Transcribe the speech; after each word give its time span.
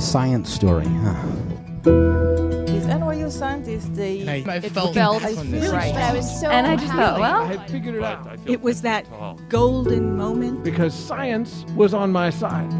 a 0.00 0.02
science 0.02 0.50
story, 0.50 0.86
huh? 0.86 1.14
These 2.64 2.86
NYU 2.86 3.30
scientists, 3.30 3.90
they 3.90 4.26
I, 4.26 4.50
I 4.50 4.56
it 4.56 4.72
felt, 4.72 4.94
felt 4.94 5.22
on 5.22 5.50
this. 5.50 5.70
right. 5.70 5.94
I 5.94 6.14
was 6.14 6.40
so 6.40 6.48
And 6.48 6.66
I 6.66 6.76
just 6.76 6.86
thought, 6.92 7.20
happy. 7.20 7.20
well, 7.20 7.42
I 7.42 7.52
had 7.56 7.70
figured 7.70 7.96
it 7.96 8.02
out 8.02 8.38
It 8.46 8.62
was 8.62 8.80
that 8.80 9.04
golden 9.50 10.16
moment. 10.16 10.64
because 10.64 10.94
science 10.94 11.66
was 11.76 11.92
on 11.92 12.12
my 12.12 12.30
side. 12.30 12.70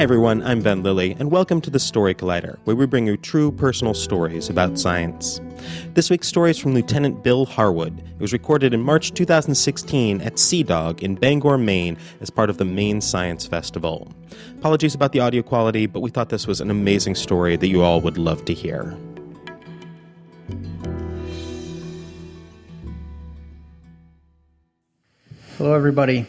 Hi 0.00 0.04
everyone, 0.04 0.42
I'm 0.44 0.62
Ben 0.62 0.82
Lillie, 0.82 1.14
and 1.18 1.30
welcome 1.30 1.60
to 1.60 1.68
the 1.68 1.78
Story 1.78 2.14
Collider, 2.14 2.58
where 2.64 2.74
we 2.74 2.86
bring 2.86 3.06
you 3.06 3.18
true 3.18 3.52
personal 3.52 3.92
stories 3.92 4.48
about 4.48 4.78
science. 4.78 5.42
This 5.92 6.08
week's 6.08 6.26
story 6.26 6.52
is 6.52 6.58
from 6.58 6.72
Lieutenant 6.72 7.22
Bill 7.22 7.44
Harwood. 7.44 7.98
It 7.98 8.18
was 8.18 8.32
recorded 8.32 8.72
in 8.72 8.80
March 8.80 9.12
2016 9.12 10.22
at 10.22 10.38
Sea 10.38 10.62
Dog 10.62 11.02
in 11.02 11.16
Bangor, 11.16 11.58
Maine, 11.58 11.98
as 12.22 12.30
part 12.30 12.48
of 12.48 12.56
the 12.56 12.64
Maine 12.64 13.02
Science 13.02 13.46
Festival. 13.46 14.10
Apologies 14.56 14.94
about 14.94 15.12
the 15.12 15.20
audio 15.20 15.42
quality, 15.42 15.84
but 15.84 16.00
we 16.00 16.08
thought 16.08 16.30
this 16.30 16.46
was 16.46 16.62
an 16.62 16.70
amazing 16.70 17.14
story 17.14 17.56
that 17.56 17.68
you 17.68 17.82
all 17.82 18.00
would 18.00 18.16
love 18.16 18.46
to 18.46 18.54
hear. 18.54 18.96
Hello, 25.58 25.74
everybody. 25.74 26.26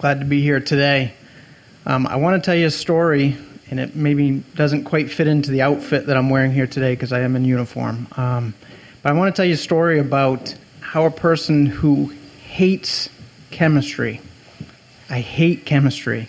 Glad 0.00 0.18
to 0.18 0.26
be 0.26 0.42
here 0.42 0.58
today. 0.58 1.14
Um, 1.86 2.06
I 2.06 2.16
want 2.16 2.42
to 2.42 2.46
tell 2.46 2.54
you 2.54 2.66
a 2.66 2.70
story, 2.70 3.36
and 3.70 3.78
it 3.78 3.94
maybe 3.94 4.42
doesn't 4.54 4.84
quite 4.84 5.10
fit 5.10 5.26
into 5.26 5.50
the 5.50 5.60
outfit 5.60 6.06
that 6.06 6.16
I'm 6.16 6.30
wearing 6.30 6.50
here 6.50 6.66
today 6.66 6.94
because 6.94 7.12
I 7.12 7.20
am 7.20 7.36
in 7.36 7.44
uniform. 7.44 8.06
Um, 8.16 8.54
but 9.02 9.10
I 9.10 9.12
want 9.14 9.34
to 9.34 9.38
tell 9.38 9.46
you 9.46 9.52
a 9.52 9.58
story 9.58 9.98
about 9.98 10.54
how 10.80 11.04
a 11.04 11.10
person 11.10 11.66
who 11.66 12.14
hates 12.46 13.10
chemistry, 13.50 14.22
I 15.10 15.20
hate 15.20 15.66
chemistry, 15.66 16.28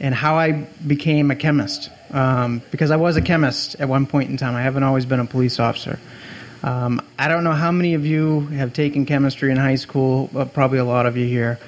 and 0.00 0.14
how 0.14 0.36
I 0.36 0.52
became 0.52 1.30
a 1.30 1.36
chemist. 1.36 1.90
Um, 2.10 2.62
because 2.70 2.90
I 2.90 2.96
was 2.96 3.16
a 3.16 3.22
chemist 3.22 3.76
at 3.80 3.88
one 3.88 4.06
point 4.06 4.30
in 4.30 4.38
time. 4.38 4.54
I 4.54 4.62
haven't 4.62 4.84
always 4.84 5.04
been 5.04 5.20
a 5.20 5.26
police 5.26 5.60
officer. 5.60 5.98
Um, 6.62 7.02
I 7.18 7.28
don't 7.28 7.44
know 7.44 7.52
how 7.52 7.72
many 7.72 7.92
of 7.92 8.06
you 8.06 8.40
have 8.46 8.72
taken 8.72 9.04
chemistry 9.04 9.50
in 9.50 9.58
high 9.58 9.74
school, 9.74 10.30
but 10.32 10.54
probably 10.54 10.78
a 10.78 10.84
lot 10.84 11.04
of 11.04 11.18
you 11.18 11.26
here. 11.26 11.58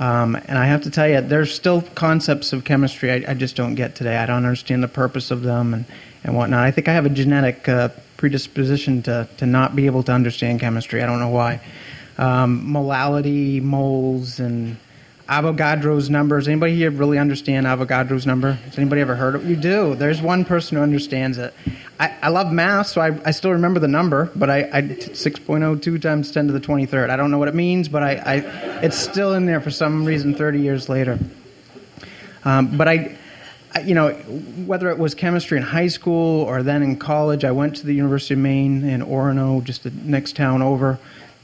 Um, 0.00 0.34
and 0.34 0.56
I 0.58 0.64
have 0.64 0.82
to 0.82 0.90
tell 0.90 1.06
you, 1.06 1.20
there's 1.20 1.54
still 1.54 1.82
concepts 1.94 2.54
of 2.54 2.64
chemistry 2.64 3.12
I, 3.12 3.32
I 3.32 3.34
just 3.34 3.54
don't 3.54 3.74
get 3.74 3.94
today. 3.94 4.16
I 4.16 4.24
don't 4.24 4.38
understand 4.38 4.82
the 4.82 4.88
purpose 4.88 5.30
of 5.30 5.42
them 5.42 5.74
and, 5.74 5.84
and 6.24 6.34
whatnot. 6.34 6.64
I 6.64 6.70
think 6.70 6.88
I 6.88 6.94
have 6.94 7.04
a 7.04 7.10
genetic 7.10 7.68
uh, 7.68 7.90
predisposition 8.16 9.02
to, 9.02 9.28
to 9.36 9.44
not 9.44 9.76
be 9.76 9.84
able 9.84 10.02
to 10.04 10.12
understand 10.12 10.58
chemistry. 10.58 11.02
I 11.02 11.06
don't 11.06 11.20
know 11.20 11.28
why. 11.28 11.60
Um, 12.16 12.66
molality, 12.66 13.62
moles, 13.62 14.40
and 14.40 14.78
Avogadro's 15.30 16.10
numbers. 16.10 16.48
Anybody 16.48 16.74
here 16.74 16.90
really 16.90 17.16
understand 17.16 17.64
Avogadro's 17.64 18.26
number? 18.26 18.54
Has 18.54 18.76
anybody 18.76 19.00
ever 19.00 19.14
heard 19.14 19.36
of 19.36 19.44
it? 19.44 19.48
You 19.48 19.54
do. 19.54 19.94
There's 19.94 20.20
one 20.20 20.44
person 20.44 20.76
who 20.76 20.82
understands 20.82 21.38
it. 21.38 21.54
I, 22.00 22.16
I 22.22 22.28
love 22.30 22.52
math, 22.52 22.88
so 22.88 23.00
I, 23.00 23.16
I 23.24 23.30
still 23.30 23.52
remember 23.52 23.78
the 23.78 23.86
number, 23.86 24.32
but 24.34 24.50
I, 24.50 24.68
I 24.72 24.82
6.02 24.82 26.02
times 26.02 26.32
10 26.32 26.48
to 26.48 26.52
the 26.52 26.58
23rd. 26.58 27.10
I 27.10 27.16
don't 27.16 27.30
know 27.30 27.38
what 27.38 27.46
it 27.46 27.54
means, 27.54 27.88
but 27.88 28.02
I, 28.02 28.12
I 28.14 28.34
it's 28.82 28.98
still 28.98 29.34
in 29.34 29.46
there 29.46 29.60
for 29.60 29.70
some 29.70 30.04
reason 30.04 30.34
30 30.34 30.60
years 30.60 30.88
later. 30.88 31.16
Um, 32.44 32.76
but 32.76 32.88
I, 32.88 33.16
I, 33.72 33.82
you 33.82 33.94
know, 33.94 34.10
whether 34.66 34.90
it 34.90 34.98
was 34.98 35.14
chemistry 35.14 35.58
in 35.58 35.62
high 35.62 35.88
school 35.88 36.42
or 36.42 36.64
then 36.64 36.82
in 36.82 36.96
college, 36.96 37.44
I 37.44 37.52
went 37.52 37.76
to 37.76 37.86
the 37.86 37.94
University 37.94 38.34
of 38.34 38.40
Maine 38.40 38.82
in 38.82 39.00
Orono, 39.00 39.62
just 39.62 39.84
the 39.84 39.92
next 39.92 40.34
town 40.34 40.60
over, 40.60 40.98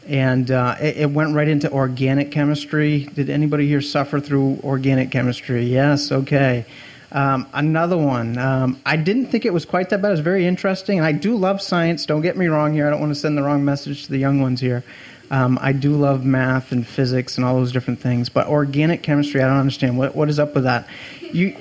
and 0.07 0.51
uh, 0.51 0.77
it, 0.81 0.97
it 0.99 1.11
went 1.11 1.35
right 1.35 1.49
into 1.49 1.71
organic 1.71 2.31
chemistry. 2.31 3.05
Did 3.15 3.31
anybody 3.31 3.67
here 3.67 3.81
suffer 3.81 4.21
through 4.21 4.61
organic 4.63 5.11
chemistry? 5.11 5.65
Yes, 5.65 6.13
okay. 6.13 6.65
Um, 7.13 7.47
another 7.55 7.97
one. 7.97 8.37
Um, 8.39 8.81
I 8.85 8.97
didn't 8.97 9.27
think 9.27 9.45
it 9.45 9.53
was 9.53 9.65
quite 9.65 9.91
that 9.91 10.03
bad. 10.03 10.09
It 10.09 10.13
was 10.13 10.21
very 10.21 10.47
interesting, 10.47 10.99
and 10.99 11.07
I 11.07 11.13
do 11.13 11.37
love 11.37 11.63
science. 11.63 12.07
Don't 12.07 12.23
get 12.23 12.37
me 12.37 12.47
wrong 12.47 12.75
here. 12.75 12.87
I 12.87 12.91
don't 12.91 13.01
want 13.01 13.13
to 13.13 13.19
send 13.19 13.39
the 13.39 13.43
wrong 13.43 13.65
message 13.65 14.05
to 14.05 14.11
the 14.11 14.19
young 14.19 14.41
ones 14.41 14.61
here. 14.61 14.83
Um, 15.31 15.59
I 15.61 15.73
do 15.73 15.97
love 15.97 16.25
math 16.25 16.73
and 16.73 16.87
physics 16.87 17.37
and 17.37 17.45
all 17.45 17.57
those 17.57 17.73
different 17.73 18.01
things, 18.01 18.29
but 18.29 18.47
organic 18.47 19.03
chemistry, 19.03 19.43
I 19.43 19.49
don't 19.49 19.59
understand. 19.59 19.99
What 19.99 20.15
what 20.15 20.29
is 20.29 20.39
up 20.39 20.55
with 20.55 20.65
that? 20.65 20.89
You 21.33 21.57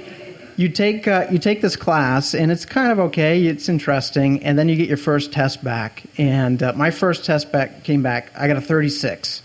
you 0.57 0.69
take 0.69 1.07
uh, 1.07 1.27
you 1.29 1.37
take 1.37 1.61
this 1.61 1.75
class 1.75 2.33
and 2.33 2.51
it's 2.51 2.65
kind 2.65 2.91
of 2.91 2.99
okay 2.99 3.45
it's 3.45 3.67
interesting 3.67 4.43
and 4.43 4.57
then 4.57 4.69
you 4.69 4.75
get 4.75 4.87
your 4.87 4.97
first 4.97 5.33
test 5.33 5.63
back. 5.63 6.03
And 6.17 6.61
uh, 6.63 6.73
my 6.73 6.91
first 6.91 7.25
test 7.25 7.51
back 7.51 7.83
came 7.83 8.01
back 8.01 8.31
i 8.37 8.47
got 8.47 8.57
a 8.57 8.61
36 8.61 9.41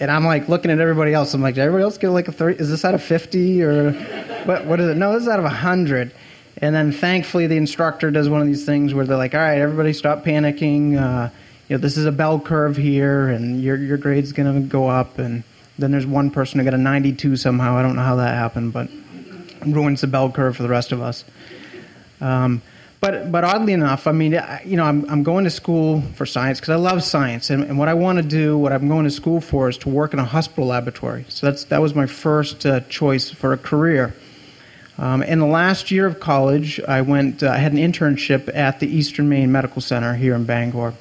and 0.00 0.10
i'm 0.10 0.24
like 0.24 0.48
looking 0.48 0.70
at 0.70 0.80
everybody 0.80 1.12
else. 1.12 1.34
I'm 1.34 1.42
like 1.42 1.56
did 1.56 1.62
everybody 1.62 1.84
else 1.84 1.98
get 1.98 2.10
like 2.10 2.28
a 2.28 2.32
30 2.32 2.60
is 2.60 2.70
this 2.70 2.84
out 2.84 2.94
of 2.94 3.02
50 3.02 3.62
or 3.62 3.92
what, 4.44 4.64
what 4.66 4.80
is 4.80 4.88
it? 4.88 4.96
No 4.96 5.12
this 5.12 5.22
is 5.22 5.28
out 5.28 5.38
of 5.38 5.44
100 5.44 6.12
and 6.58 6.74
then 6.74 6.92
thankfully 6.92 7.46
the 7.46 7.56
instructor 7.56 8.10
does 8.10 8.28
one 8.28 8.40
of 8.40 8.46
these 8.46 8.64
things 8.64 8.94
where 8.94 9.04
they're 9.04 9.16
like 9.16 9.34
all 9.34 9.40
right 9.40 9.60
everybody 9.60 9.92
stop 9.92 10.24
panicking. 10.24 11.00
Uh, 11.00 11.30
you 11.68 11.76
know 11.76 11.80
this 11.80 11.96
is 11.96 12.06
a 12.06 12.12
bell 12.12 12.40
curve 12.40 12.76
here 12.76 13.28
and 13.28 13.62
your, 13.62 13.76
your 13.76 13.96
grade's 13.98 14.32
going 14.32 14.52
to 14.52 14.66
go 14.66 14.88
up. 14.88 15.18
And 15.18 15.44
then 15.78 15.90
there's 15.90 16.06
one 16.06 16.30
person 16.30 16.58
who 16.58 16.64
got 16.64 16.74
a 16.74 16.78
92 16.78 17.36
somehow. 17.36 17.76
I 17.76 17.82
don't 17.82 17.96
know 17.96 18.02
how 18.02 18.16
that 18.16 18.34
happened 18.34 18.72
but 18.72 18.88
ruins 19.66 20.00
the 20.00 20.06
bell 20.06 20.30
curve 20.30 20.56
for 20.56 20.62
the 20.62 20.68
rest 20.68 20.92
of 20.92 21.00
us. 21.00 21.24
Um, 22.20 22.62
but 23.00 23.30
but 23.30 23.44
oddly 23.44 23.74
enough, 23.74 24.06
I 24.06 24.12
mean, 24.12 24.34
I- 24.34 24.62
you 24.64 24.76
know, 24.76 24.84
I'm 24.84 25.08
I'm 25.10 25.22
going 25.22 25.44
to 25.44 25.50
school 25.50 26.00
for 26.14 26.24
science 26.24 26.58
because 26.58 26.72
I 26.72 26.76
love 26.76 27.02
science, 27.02 27.50
and, 27.50 27.62
and 27.64 27.78
what 27.78 27.88
I 27.88 27.94
want 27.94 28.16
to 28.16 28.24
do, 28.24 28.56
what 28.56 28.72
I'm 28.72 28.88
going 28.88 29.04
to 29.04 29.10
school 29.10 29.40
for, 29.40 29.68
is 29.68 29.76
to 29.78 29.88
work 29.90 30.12
in 30.14 30.18
a 30.18 30.24
hospital 30.24 30.66
laboratory. 30.66 31.26
So 31.28 31.46
that's 31.46 31.64
that 31.64 31.82
was 31.82 31.94
my 31.94 32.06
first 32.06 32.64
uh, 32.64 32.80
choice 32.88 33.30
for 33.30 33.52
a 33.52 33.58
career. 33.58 34.14
Um, 34.96 35.22
in 35.22 35.40
the 35.40 35.46
last 35.46 35.90
year 35.90 36.06
of 36.06 36.18
college, 36.18 36.80
I 36.80 37.02
went. 37.02 37.42
Uh, 37.42 37.50
I 37.50 37.58
had 37.58 37.72
an 37.72 37.78
internship 37.78 38.54
at 38.54 38.80
the 38.80 38.86
Eastern 38.86 39.28
Maine 39.28 39.52
Medical 39.52 39.82
Center 39.82 40.14
here 40.14 40.34
in 40.34 40.44
Bangor. 40.44 40.94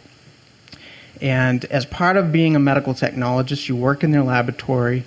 And 1.22 1.64
as 1.66 1.86
part 1.86 2.18
of 2.18 2.34
being 2.34 2.56
a 2.56 2.60
medical 2.60 2.94
technologist, 2.94 3.70
you 3.70 3.78
work 3.78 4.04
in 4.04 4.12
their 4.12 4.24
laboratory 4.24 5.06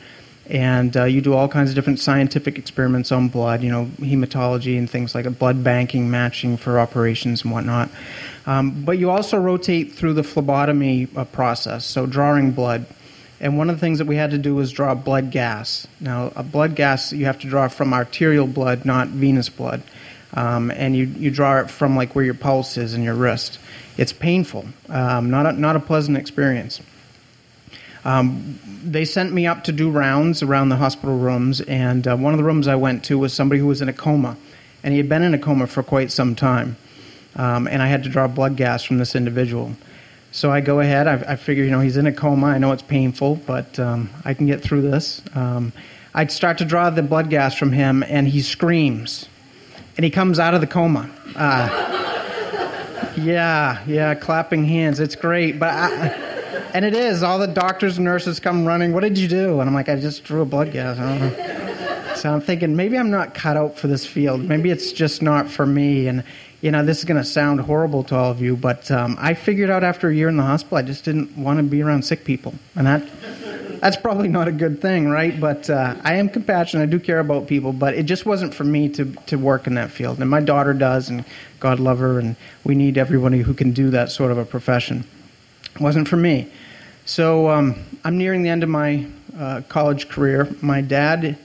and 0.49 0.97
uh, 0.97 1.05
you 1.05 1.21
do 1.21 1.35
all 1.35 1.49
kinds 1.49 1.71
of 1.71 1.75
different 1.75 1.99
scientific 1.99 2.59
experiments 2.59 3.11
on 3.11 3.29
blood, 3.29 3.63
you 3.63 3.71
know, 3.71 3.87
hematology 3.99 4.79
and 4.79 4.89
things 4.89 5.15
like 5.15 5.39
blood 5.39 5.65
banking, 5.65 6.11
matching 6.11 6.57
for 6.57 6.79
operations 6.79 7.43
and 7.43 7.53
whatnot. 7.53 7.91
Um, 8.47 8.85
but 8.85 8.99
you 8.99 9.11
also 9.11 9.39
rotate 9.39 9.93
through 9.93 10.15
the 10.15 10.23
phlebotomy 10.23 11.09
uh, 11.17 11.25
process, 11.25 11.85
so 11.85 12.07
drawing 12.07 12.53
blood. 12.53 12.87
And 13.41 13.59
one 13.59 13.69
of 13.69 13.77
the 13.77 13.81
things 13.81 13.99
that 13.99 14.07
we 14.07 14.17
had 14.17 14.31
to 14.31 14.39
do 14.39 14.55
was 14.55 14.73
draw 14.73 14.95
blood 14.95 15.31
gas. 15.31 15.87
Now, 16.01 16.33
a 16.37 16.43
blood 16.43 16.75
gas 16.75 17.13
you 17.13 17.27
have 17.27 17.41
to 17.41 17.49
draw 17.49 17.69
from 17.69 17.93
arterial 17.93 18.47
blood, 18.47 18.85
not 18.85 19.09
venous 19.09 19.49
blood. 19.49 19.83
Um, 20.33 20.71
and 20.71 20.97
you, 20.97 21.05
you 21.07 21.31
draw 21.31 21.61
it 21.61 21.71
from 21.71 21.97
like 21.97 22.15
where 22.15 22.25
your 22.25 22.35
pulse 22.35 22.77
is 22.77 22.95
in 22.95 23.03
your 23.03 23.15
wrist. 23.15 23.59
It's 23.97 24.13
painful, 24.13 24.67
um, 24.89 25.31
not, 25.31 25.47
a, 25.47 25.53
not 25.53 25.77
a 25.77 25.81
pleasant 25.81 26.17
experience. 26.19 26.81
Um, 28.07 28.61
they 28.85 29.05
sent 29.05 29.33
me 29.33 29.49
up 29.49 29.65
to 29.65 29.73
do 29.73 29.91
rounds 29.91 30.41
around 30.41 30.69
the 30.69 30.77
hospital 30.77 31.19
rooms, 31.19 31.61
and 31.61 32.07
uh, 32.07 32.17
one 32.17 32.33
of 32.33 32.39
the 32.39 32.45
rooms 32.45 32.69
I 32.69 32.77
went 32.77 33.03
to 33.07 33.19
was 33.19 33.33
somebody 33.33 33.61
who 33.61 33.67
was 33.67 33.83
in 33.83 33.89
a 33.89 33.93
coma, 33.93 34.37
and 34.85 34.93
he 34.93 34.99
had 34.99 35.09
been 35.09 35.23
in 35.23 35.35
a 35.35 35.41
coma 35.41 35.67
for 35.67 35.83
quite 35.83 36.13
some 36.13 36.37
time. 36.37 36.77
Um, 37.35 37.67
and 37.67 37.83
I 37.83 37.89
had 37.89 38.05
to 38.05 38.09
draw 38.09 38.29
blood 38.29 38.57
gas 38.57 38.85
from 38.85 38.99
this 38.99 39.17
individual. 39.17 39.73
So 40.31 40.53
I 40.53 40.61
go 40.61 40.79
ahead. 40.79 41.09
I, 41.09 41.33
I 41.33 41.37
figure, 41.37 41.65
you 41.65 41.71
know, 41.73 41.81
he's 41.81 41.97
in 41.97 42.07
a 42.07 42.13
coma. 42.13 42.47
I 42.47 42.59
know 42.59 42.71
it's 42.71 42.83
painful, 42.83 43.41
but 43.45 43.77
um, 43.81 44.09
I 44.25 44.35
can 44.35 44.47
get 44.47 44.63
through 44.63 44.83
this. 44.83 45.21
Um, 45.35 45.73
I 46.15 46.29
start 46.29 46.59
to 46.59 46.65
draw 46.65 46.89
the 46.91 47.03
blood 47.03 47.29
gas 47.29 47.59
from 47.59 47.73
him, 47.73 48.05
and 48.05 48.29
he 48.29 48.41
screams, 48.41 49.29
and 49.97 50.05
he 50.05 50.11
comes 50.11 50.39
out 50.39 50.55
of 50.55 50.61
the 50.61 50.69
coma. 50.69 51.11
Uh, 51.35 53.13
yeah, 53.19 53.83
yeah, 53.85 54.15
clapping 54.15 54.65
hands. 54.65 55.01
It's 55.01 55.17
great, 55.17 55.59
but. 55.59 55.71
I, 55.71 56.26
and 56.75 56.85
it 56.85 56.95
is. 56.95 57.23
All 57.23 57.39
the 57.39 57.47
doctors 57.47 57.99
and 57.99 58.05
nurses 58.05 58.41
come 58.41 58.67
running. 58.67 58.93
What 58.93 59.01
did 59.01 59.19
you 59.19 59.29
do? 59.29 59.61
And 59.61 59.69
I'm 59.69 59.75
like, 59.75 59.89
I 59.89 59.97
just 59.97 60.25
drew 60.25 60.43
a 60.43 60.45
blood 60.45 60.73
gas. 60.73 60.97
So 62.19 62.33
I'm 62.33 62.41
thinking 62.41 62.77
maybe 62.77 62.97
I'm 62.99 63.11
not 63.11 63.35
cut 63.35 63.57
out 63.57 63.79
for 63.79 63.89
this 63.89 64.07
field. 64.07 64.43
Maybe 64.43 64.71
it's 64.71 64.93
just 64.93 65.21
not 65.21 65.51
for 65.51 65.67
me. 65.67 66.09
And 66.09 66.25
you 66.61 66.71
know, 66.71 66.85
this 66.85 66.99
is 66.99 67.05
going 67.05 67.23
to 67.23 67.25
sound 67.25 67.61
horrible 67.61 68.03
to 68.05 68.17
all 68.17 68.31
of 68.31 68.41
you, 68.41 68.57
but 68.57 68.91
um, 68.91 69.17
I 69.21 69.35
figured 69.35 69.71
out 69.71 69.85
after 69.85 70.09
a 70.09 70.15
year 70.15 70.29
in 70.29 70.37
the 70.37 70.43
hospital, 70.43 70.79
I 70.79 70.83
just 70.83 71.05
didn't 71.05 71.37
want 71.37 71.59
to 71.59 71.63
be 71.63 71.83
around 71.83 72.03
sick 72.03 72.25
people, 72.25 72.55
and 72.75 72.87
that 72.87 73.09
that's 73.81 73.97
probably 73.97 74.29
not 74.29 74.49
a 74.49 74.53
good 74.53 74.81
thing, 74.81 75.09
right? 75.09 75.39
But 75.39 75.69
uh, 75.69 75.97
I 76.03 76.15
am 76.15 76.31
compassionate. 76.31 76.89
I 76.89 76.91
do 76.91 76.99
care 76.99 77.19
about 77.19 77.47
people, 77.47 77.73
but 77.73 77.95
it 77.95 78.05
just 78.05 78.25
wasn't 78.25 78.55
for 78.55 78.65
me 78.65 78.89
to 78.91 79.05
to 79.27 79.37
work 79.37 79.67
in 79.67 79.75
that 79.75 79.91
field. 79.91 80.19
And 80.19 80.31
my 80.31 80.41
daughter 80.41 80.73
does, 80.73 81.11
and 81.11 81.25
God 81.61 81.79
love 81.79 81.99
her, 81.99 82.19
and 82.19 82.37
we 82.65 82.75
need 82.75 82.97
everybody 82.97 83.43
who 83.43 83.53
can 83.53 83.73
do 83.73 83.91
that 83.91 84.11
sort 84.11 84.33
of 84.33 84.39
a 84.39 84.45
profession. 84.45 85.05
It 85.77 85.83
wasn't 85.83 86.09
for 86.09 86.17
me. 86.17 86.51
So 87.05 87.51
um, 87.51 87.75
I'm 88.03 88.17
nearing 88.17 88.43
the 88.43 88.49
end 88.49 88.63
of 88.63 88.71
my 88.71 89.07
uh, 89.39 89.61
college 89.69 90.09
career. 90.09 90.49
My 90.63 90.81
dad 90.81 91.37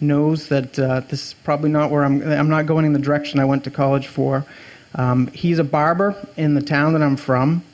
knows 0.00 0.46
that 0.46 0.78
uh, 0.78 1.00
this 1.00 1.26
is 1.26 1.34
probably 1.42 1.70
not 1.70 1.90
where 1.90 2.04
I'm. 2.04 2.22
I'm 2.22 2.48
not 2.48 2.66
going 2.66 2.84
in 2.84 2.92
the 2.92 3.00
direction 3.00 3.40
I 3.40 3.44
went 3.46 3.64
to 3.64 3.70
college 3.72 4.06
for. 4.06 4.46
Um, 4.94 5.26
he's 5.28 5.58
a 5.58 5.64
barber 5.64 6.14
in 6.36 6.54
the 6.54 6.62
town 6.62 6.92
that 6.92 7.02
I'm 7.02 7.16
from, 7.16 7.64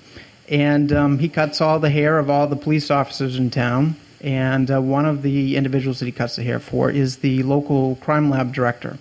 and 0.48 0.90
um, 0.90 1.18
he 1.18 1.28
cuts 1.28 1.60
all 1.60 1.78
the 1.78 1.90
hair 1.90 2.18
of 2.18 2.30
all 2.30 2.46
the 2.46 2.56
police 2.56 2.90
officers 2.90 3.36
in 3.36 3.50
town. 3.50 3.96
And 4.22 4.70
uh, 4.70 4.80
one 4.80 5.04
of 5.04 5.20
the 5.20 5.54
individuals 5.54 5.98
that 5.98 6.06
he 6.06 6.12
cuts 6.12 6.36
the 6.36 6.44
hair 6.44 6.60
for 6.60 6.90
is 6.90 7.18
the 7.18 7.42
local 7.42 7.96
crime 7.96 8.30
lab 8.30 8.54
director. 8.54 8.96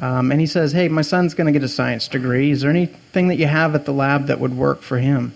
Um, 0.00 0.32
and 0.32 0.40
he 0.40 0.46
says, 0.46 0.72
Hey, 0.72 0.88
my 0.88 1.02
son's 1.02 1.34
going 1.34 1.48
to 1.48 1.52
get 1.52 1.62
a 1.62 1.68
science 1.68 2.08
degree. 2.08 2.50
Is 2.50 2.62
there 2.62 2.70
anything 2.70 3.28
that 3.28 3.36
you 3.36 3.46
have 3.46 3.74
at 3.74 3.84
the 3.84 3.92
lab 3.92 4.28
that 4.28 4.40
would 4.40 4.56
work 4.56 4.80
for 4.80 4.98
him? 4.98 5.34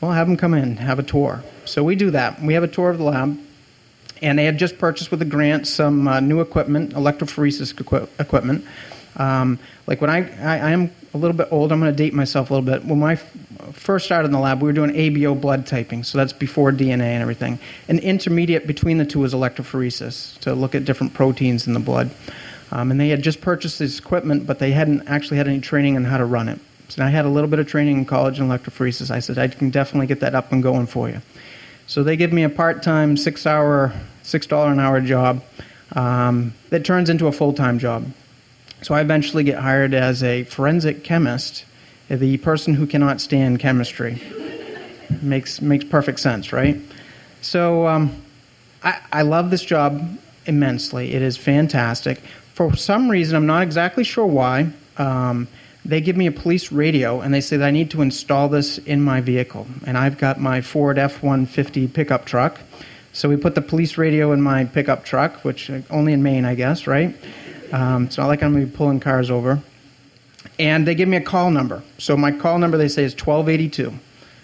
Well, 0.00 0.12
have 0.12 0.28
them 0.28 0.36
come 0.36 0.54
in, 0.54 0.76
have 0.76 0.98
a 0.98 1.02
tour. 1.02 1.42
So 1.64 1.82
we 1.82 1.96
do 1.96 2.10
that. 2.12 2.40
We 2.40 2.54
have 2.54 2.62
a 2.62 2.68
tour 2.68 2.90
of 2.90 2.98
the 2.98 3.04
lab. 3.04 3.38
And 4.22 4.38
they 4.38 4.44
had 4.44 4.58
just 4.58 4.78
purchased 4.78 5.10
with 5.10 5.22
a 5.22 5.24
grant 5.24 5.66
some 5.66 6.08
uh, 6.08 6.20
new 6.20 6.40
equipment, 6.40 6.92
electrophoresis 6.94 7.78
equi- 7.80 8.08
equipment. 8.18 8.64
Um, 9.16 9.58
like 9.86 10.00
when 10.00 10.10
I, 10.10 10.18
I, 10.40 10.58
I, 10.58 10.70
am 10.70 10.90
a 11.14 11.18
little 11.18 11.36
bit 11.36 11.48
old, 11.50 11.72
I'm 11.72 11.80
going 11.80 11.90
to 11.90 11.96
date 11.96 12.14
myself 12.14 12.50
a 12.50 12.54
little 12.54 12.66
bit. 12.66 12.84
When 12.84 13.02
I 13.02 13.14
f- 13.14 13.34
first 13.72 14.04
started 14.04 14.26
in 14.26 14.32
the 14.32 14.38
lab, 14.38 14.62
we 14.62 14.66
were 14.66 14.72
doing 14.72 14.90
ABO 14.90 15.40
blood 15.40 15.66
typing, 15.66 16.04
so 16.04 16.18
that's 16.18 16.32
before 16.32 16.70
DNA 16.70 17.00
and 17.00 17.22
everything. 17.22 17.58
An 17.88 17.98
intermediate 17.98 18.66
between 18.66 18.98
the 18.98 19.04
two 19.04 19.24
is 19.24 19.34
electrophoresis 19.34 20.38
to 20.40 20.54
look 20.54 20.76
at 20.76 20.84
different 20.84 21.14
proteins 21.14 21.66
in 21.66 21.72
the 21.72 21.80
blood. 21.80 22.10
Um, 22.70 22.90
and 22.90 23.00
they 23.00 23.08
had 23.08 23.22
just 23.22 23.40
purchased 23.40 23.78
this 23.78 23.98
equipment, 23.98 24.46
but 24.46 24.58
they 24.58 24.72
hadn't 24.72 25.08
actually 25.08 25.38
had 25.38 25.48
any 25.48 25.60
training 25.60 25.96
on 25.96 26.04
how 26.04 26.18
to 26.18 26.24
run 26.24 26.48
it. 26.48 26.60
So 26.88 27.04
I 27.04 27.08
had 27.08 27.24
a 27.24 27.28
little 27.28 27.50
bit 27.50 27.58
of 27.58 27.66
training 27.66 27.98
in 27.98 28.04
college 28.04 28.40
in 28.40 28.48
electrophoresis. 28.48 29.10
I 29.10 29.20
said, 29.20 29.38
I 29.38 29.48
can 29.48 29.70
definitely 29.70 30.06
get 30.06 30.20
that 30.20 30.34
up 30.34 30.52
and 30.52 30.62
going 30.62 30.86
for 30.86 31.08
you. 31.08 31.20
So 31.86 32.02
they 32.02 32.16
give 32.16 32.32
me 32.32 32.42
a 32.42 32.48
part 32.48 32.82
time, 32.82 33.16
six 33.16 33.46
hour, 33.46 33.92
$6 34.24 34.72
an 34.72 34.80
hour 34.80 35.00
job 35.00 35.42
um, 35.92 36.52
that 36.70 36.84
turns 36.84 37.08
into 37.10 37.26
a 37.26 37.32
full 37.32 37.52
time 37.52 37.78
job. 37.78 38.10
So 38.82 38.94
I 38.94 39.00
eventually 39.00 39.44
get 39.44 39.58
hired 39.58 39.94
as 39.94 40.22
a 40.22 40.44
forensic 40.44 41.02
chemist, 41.02 41.64
the 42.08 42.36
person 42.38 42.74
who 42.74 42.86
cannot 42.86 43.20
stand 43.20 43.58
chemistry. 43.58 44.22
makes, 45.22 45.60
makes 45.60 45.84
perfect 45.84 46.20
sense, 46.20 46.52
right? 46.52 46.78
So 47.40 47.86
um, 47.86 48.22
I, 48.82 49.00
I 49.12 49.22
love 49.22 49.50
this 49.50 49.64
job 49.64 50.18
immensely. 50.46 51.14
It 51.14 51.22
is 51.22 51.36
fantastic. 51.36 52.18
For 52.54 52.76
some 52.76 53.10
reason, 53.10 53.36
I'm 53.36 53.46
not 53.46 53.62
exactly 53.62 54.04
sure 54.04 54.26
why, 54.26 54.70
um, 54.96 55.48
they 55.88 56.02
give 56.02 56.18
me 56.18 56.26
a 56.26 56.32
police 56.32 56.70
radio 56.70 57.22
and 57.22 57.32
they 57.32 57.40
say 57.40 57.56
that 57.56 57.66
I 57.66 57.70
need 57.70 57.90
to 57.92 58.02
install 58.02 58.50
this 58.50 58.76
in 58.76 59.00
my 59.00 59.22
vehicle. 59.22 59.66
And 59.86 59.96
I've 59.96 60.18
got 60.18 60.38
my 60.38 60.60
Ford 60.60 60.98
F 60.98 61.22
150 61.22 61.88
pickup 61.88 62.26
truck. 62.26 62.60
So 63.14 63.26
we 63.26 63.38
put 63.38 63.54
the 63.54 63.62
police 63.62 63.96
radio 63.96 64.32
in 64.32 64.42
my 64.42 64.66
pickup 64.66 65.06
truck, 65.06 65.44
which 65.46 65.70
uh, 65.70 65.80
only 65.88 66.12
in 66.12 66.22
Maine, 66.22 66.44
I 66.44 66.54
guess, 66.54 66.86
right? 66.86 67.16
Um, 67.72 68.04
it's 68.04 68.18
not 68.18 68.26
like 68.26 68.42
I'm 68.42 68.52
going 68.52 68.66
to 68.66 68.70
be 68.70 68.76
pulling 68.76 69.00
cars 69.00 69.30
over. 69.30 69.62
And 70.58 70.86
they 70.86 70.94
give 70.94 71.08
me 71.08 71.16
a 71.16 71.22
call 71.22 71.50
number. 71.50 71.82
So 71.96 72.18
my 72.18 72.32
call 72.32 72.58
number, 72.58 72.76
they 72.76 72.88
say, 72.88 73.04
is 73.04 73.14
1282. 73.14 73.94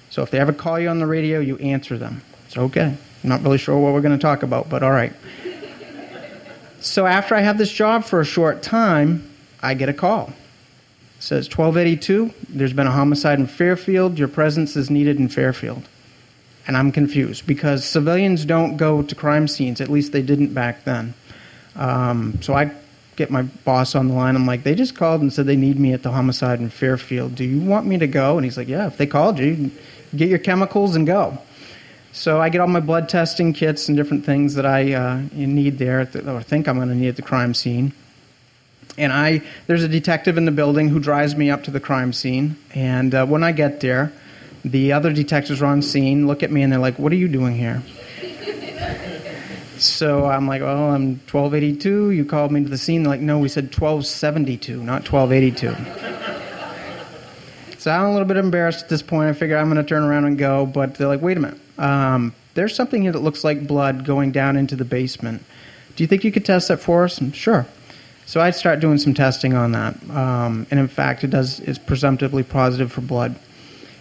So 0.09 0.23
if 0.23 0.31
they 0.31 0.39
ever 0.39 0.53
call 0.53 0.81
you 0.81 0.89
on 0.89 0.99
the 0.99 1.07
radio, 1.07 1.41
you 1.41 1.59
answer 1.59 1.99
them. 1.99 2.23
It's 2.47 2.57
okay. 2.57 2.97
I'm 3.23 3.29
not 3.29 3.43
really 3.43 3.59
sure 3.59 3.77
what 3.79 3.93
we're 3.93 4.01
going 4.01 4.19
to 4.19 4.23
talk 4.23 4.43
about, 4.43 4.71
but 4.71 4.83
all 4.83 4.93
right. 4.93 5.13
So 6.81 7.05
after 7.05 7.35
I 7.35 7.43
have 7.43 7.59
this 7.59 7.71
job 7.71 8.05
for 8.05 8.21
a 8.21 8.25
short 8.25 8.63
time, 8.63 9.31
I 9.63 9.75
get 9.75 9.91
a 9.91 9.95
call. 9.95 10.33
Says 11.25 11.47
1282, 11.49 12.35
there's 12.51 12.75
been 12.75 12.87
a 12.87 12.91
homicide 12.91 13.39
in 13.39 13.47
Fairfield. 13.47 14.19
Your 14.19 14.29
presence 14.29 14.77
is 14.77 14.91
needed 14.91 15.17
in 15.17 15.31
Fairfield. 15.31 15.89
And 16.67 16.77
I'm 16.77 16.93
confused 16.93 17.47
because 17.47 17.83
civilians 17.83 18.45
don't 18.45 18.77
go 18.77 19.01
to 19.01 19.15
crime 19.15 19.49
scenes. 19.49 19.81
At 19.81 19.89
least 19.89 20.13
they 20.13 20.21
didn't 20.21 20.53
back 20.53 20.85
then. 20.85 21.15
Um, 21.77 22.43
so 22.43 22.53
I 22.53 22.73
get 23.17 23.31
my 23.31 23.41
boss 23.41 23.95
on 23.95 24.09
the 24.09 24.15
line. 24.15 24.37
I'm 24.37 24.45
like, 24.45 24.65
they 24.65 24.75
just 24.75 24.97
called 24.97 25.23
and 25.23 25.33
said 25.33 25.47
they 25.47 25.57
need 25.57 25.81
me 25.81 25.95
at 25.95 26.03
the 26.03 26.11
homicide 26.11 26.61
in 26.61 26.69
Fairfield. 26.69 27.37
Do 27.37 27.45
you 27.45 27.59
want 27.59 27.87
me 27.87 27.97
to 27.97 28.07
go? 28.07 28.37
And 28.37 28.45
he's 28.45 28.59
like, 28.59 28.69
yeah, 28.69 28.87
if 28.87 28.99
they 28.99 29.07
called 29.07 29.39
you, 29.39 29.71
get 30.15 30.29
your 30.29 30.39
chemicals 30.39 30.95
and 30.95 31.07
go. 31.07 31.39
So 32.13 32.39
I 32.39 32.51
get 32.51 32.61
all 32.61 32.69
my 32.69 32.81
blood 32.81 33.09
testing 33.09 33.55
kits 33.55 33.89
and 33.89 33.97
different 33.97 34.27
things 34.27 34.57
that 34.57 34.67
I 34.67 34.93
uh, 34.93 35.23
need 35.33 35.79
there, 35.79 36.01
or 36.01 36.43
think 36.43 36.69
I'm 36.69 36.77
going 36.77 36.91
to 36.91 36.95
need 36.95 37.09
at 37.09 37.17
the 37.17 37.23
crime 37.23 37.55
scene. 37.55 37.95
And 38.97 39.13
I, 39.13 39.43
there's 39.67 39.83
a 39.83 39.89
detective 39.89 40.39
in 40.39 40.45
the 40.45 40.53
building 40.53 40.89
who 40.89 41.01
drives 41.01 41.35
me 41.35 41.51
up 41.51 41.65
to 41.65 41.71
the 41.71 41.81
crime 41.81 42.13
scene. 42.13 42.57
And 42.75 43.15
uh, 43.15 43.27
when 43.27 43.43
I 43.43 43.53
get 43.53 43.81
there, 43.81 44.13
the 44.65 44.93
other 44.93 45.13
detectives 45.13 45.61
are 45.61 45.67
on 45.67 45.83
scene, 45.83 46.27
look 46.27 46.43
at 46.43 46.51
me, 46.51 46.63
and 46.63 46.73
they're 46.73 46.81
like, 46.81 46.99
"What 46.99 47.13
are 47.13 47.17
you 47.17 47.29
doing 47.29 47.55
here?" 47.55 47.83
So 49.77 50.27
I'm 50.27 50.47
like, 50.47 50.63
well, 50.63 50.91
I'm 50.93 51.21
1282. 51.31 52.11
You 52.13 52.25
called 52.25 52.53
me 52.53 52.63
to 52.63 52.69
the 52.69 52.79
scene. 52.79 53.03
They're 53.03 53.11
like, 53.11 53.21
no, 53.21 53.39
we 53.39 53.49
said 53.49 53.65
1272, 53.65 54.83
not 54.83 55.11
1282. 55.11 55.75
so 57.79 57.91
I'm 57.91 58.07
a 58.07 58.13
little 58.13 58.27
bit 58.27 58.37
embarrassed 58.37 58.85
at 58.85 58.89
this 58.89 59.03
point. 59.03 59.29
I 59.29 59.33
figure 59.33 59.57
I'm 59.59 59.67
going 59.67 59.77
to 59.77 59.89
turn 59.89 60.05
around 60.05 60.27
and 60.27 60.39
go, 60.39 60.65
but 60.65 60.95
they're 60.95 61.09
like, 61.09 61.23
wait 61.23 61.37
a 61.37 61.41
minute. 61.41 61.59
Um, 61.79 62.35
there's 62.55 62.75
something 62.75 63.03
here 63.03 63.13
that 63.13 63.21
looks 63.21 63.43
like 63.43 63.67
blood 63.67 64.05
going 64.05 64.31
down 64.31 64.57
into 64.57 64.77
the 64.77 64.85
basement. 64.85 65.43
Do 65.97 66.05
you 66.05 66.09
think 66.09 66.25
you 66.25 66.33
could 66.33 66.45
test 66.45 66.69
that 66.69 66.79
for 66.79 67.05
us? 67.05 67.21
sure. 67.33 67.67
So 68.27 68.41
I'd 68.41 68.55
start 68.55 68.81
doing 68.81 68.99
some 68.99 69.15
testing 69.15 69.55
on 69.55 69.73
that. 69.73 69.95
Um, 70.11 70.67
and 70.71 70.81
in 70.81 70.89
fact, 70.89 71.25
it 71.25 71.31
does 71.31 71.61
is 71.61 71.79
presumptively 71.79 72.43
positive 72.43 72.91
for 72.91 73.01
blood. 73.01 73.37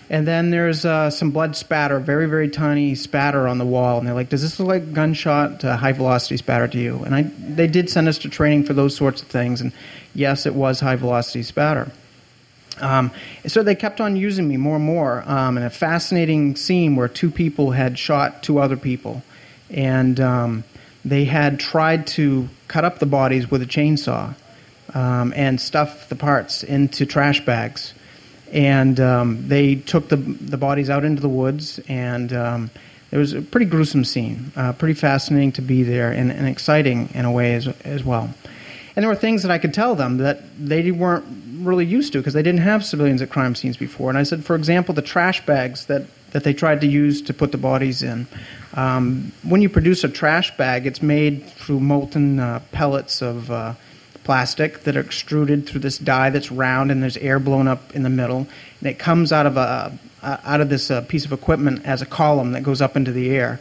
And 0.09 0.27
then 0.27 0.49
there's 0.49 0.85
uh, 0.85 1.09
some 1.09 1.31
blood 1.31 1.55
spatter, 1.55 1.99
very, 1.99 2.27
very 2.27 2.49
tiny 2.49 2.93
spatter 2.93 3.47
on 3.47 3.57
the 3.57 3.65
wall. 3.65 3.97
And 3.97 4.07
they're 4.07 4.13
like, 4.13 4.29
Does 4.29 4.41
this 4.41 4.59
look 4.59 4.67
like 4.67 4.93
gunshot 4.93 5.63
uh, 5.63 5.75
high 5.75 5.93
velocity 5.93 6.37
spatter 6.37 6.67
to 6.67 6.77
you? 6.77 7.03
And 7.03 7.15
I, 7.15 7.23
they 7.23 7.67
did 7.67 7.89
send 7.89 8.07
us 8.07 8.17
to 8.19 8.29
training 8.29 8.65
for 8.65 8.73
those 8.73 8.95
sorts 8.95 9.21
of 9.21 9.27
things. 9.27 9.61
And 9.61 9.71
yes, 10.13 10.45
it 10.45 10.53
was 10.53 10.79
high 10.79 10.95
velocity 10.95 11.43
spatter. 11.43 11.91
Um, 12.79 13.11
so 13.45 13.63
they 13.63 13.75
kept 13.75 14.01
on 14.01 14.15
using 14.15 14.47
me 14.47 14.57
more 14.57 14.75
and 14.75 14.85
more 14.85 15.23
um, 15.27 15.57
in 15.57 15.63
a 15.63 15.69
fascinating 15.69 16.55
scene 16.55 16.95
where 16.95 17.07
two 17.07 17.29
people 17.29 17.71
had 17.71 17.99
shot 17.99 18.43
two 18.43 18.59
other 18.59 18.77
people. 18.77 19.23
And 19.69 20.19
um, 20.19 20.63
they 21.05 21.25
had 21.25 21.59
tried 21.59 22.07
to 22.07 22.47
cut 22.67 22.85
up 22.85 23.00
the 23.00 23.05
bodies 23.05 23.50
with 23.50 23.61
a 23.61 23.65
chainsaw 23.65 24.33
um, 24.94 25.33
and 25.35 25.59
stuff 25.59 26.09
the 26.09 26.15
parts 26.15 26.63
into 26.63 27.05
trash 27.05 27.45
bags 27.45 27.94
and 28.53 29.00
um, 29.00 29.47
they 29.47 29.75
took 29.75 30.07
the 30.09 30.15
the 30.15 30.57
bodies 30.57 30.89
out 30.89 31.03
into 31.03 31.21
the 31.21 31.29
woods, 31.29 31.79
and 31.88 32.31
um, 32.31 32.69
it 33.11 33.17
was 33.17 33.33
a 33.33 33.41
pretty 33.41 33.65
gruesome 33.65 34.05
scene, 34.05 34.51
uh, 34.55 34.73
pretty 34.73 34.94
fascinating 34.94 35.51
to 35.53 35.61
be 35.61 35.83
there, 35.83 36.11
and, 36.11 36.31
and, 36.31 36.47
exciting 36.47 37.09
in 37.15 37.25
a 37.25 37.31
way 37.31 37.56
as 37.56 37.67
as 37.83 38.03
well. 38.03 38.33
And 38.95 39.01
there 39.03 39.09
were 39.09 39.15
things 39.15 39.41
that 39.41 39.51
I 39.51 39.57
could 39.57 39.73
tell 39.73 39.95
them 39.95 40.17
that 40.19 40.44
they 40.59 40.91
weren't 40.91 41.25
really 41.65 41.85
used 41.85 42.13
to 42.13 42.19
because 42.19 42.35
they 42.35 42.44
didn't 42.44 42.61
have 42.61 42.85
civilians 42.85 43.23
at 43.23 43.31
crime 43.31 43.56
scenes 43.56 43.75
before. 43.75 44.09
And 44.09 44.19
I 44.19 44.23
said, 44.23 44.45
for 44.45 44.56
example, 44.56 44.94
the 44.94 45.01
trash 45.01 45.44
bags 45.47 45.88
that 45.88 46.03
that 46.31 46.44
they 46.44 46.53
tried 46.53 46.81
to 46.81 46.88
use 46.88 47.23
to 47.23 47.33
put 47.33 47.51
the 47.51 47.57
bodies 47.57 48.03
in. 48.03 48.27
Um, 48.73 49.31
when 49.44 49.61
you 49.61 49.69
produce 49.69 50.03
a 50.03 50.09
trash 50.09 50.56
bag, 50.57 50.87
it's 50.87 51.01
made 51.01 51.45
through 51.45 51.80
molten 51.80 52.39
uh, 52.39 52.61
pellets 52.71 53.21
of 53.21 53.51
uh, 53.51 53.73
plastic 54.23 54.83
that 54.83 54.97
are 54.97 55.01
extruded 55.01 55.68
through 55.68 55.81
this 55.81 55.97
die 55.97 56.30
that's 56.30 56.51
round 56.51 56.92
and 56.92 57.03
there's 57.03 57.18
air 57.18 57.39
blown 57.39 57.68
up 57.68 57.95
in 57.95 58.03
the 58.03 58.09
middle. 58.09 58.47
And 58.80 58.89
it 58.89 58.97
comes 58.97 59.31
out 59.31 59.45
of 59.45 59.57
a 59.57 59.97
uh, 60.23 60.37
out 60.45 60.61
of 60.61 60.69
this 60.69 60.89
uh, 60.89 61.01
piece 61.01 61.25
of 61.25 61.33
equipment 61.33 61.85
as 61.85 62.01
a 62.01 62.06
column 62.06 62.53
that 62.53 62.63
goes 62.63 62.81
up 62.81 62.95
into 62.95 63.11
the 63.11 63.30
air. 63.31 63.59